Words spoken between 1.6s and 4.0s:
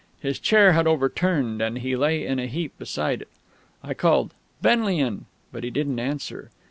and he lay in a heap beside it. I